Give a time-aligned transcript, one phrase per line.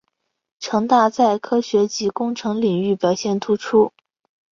[0.59, 3.93] 城大在科学及工程领域表现突出。